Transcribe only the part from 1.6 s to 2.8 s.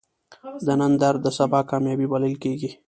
کامیابی بلل کېږي.